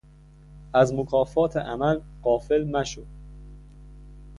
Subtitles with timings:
[0.73, 3.05] از مکافات عمل غافل مشو